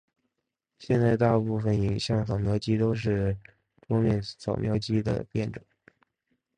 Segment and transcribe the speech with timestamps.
[0.79, 3.37] 现在大部份影像扫描机都是
[3.87, 5.61] 桌面扫描机的变种。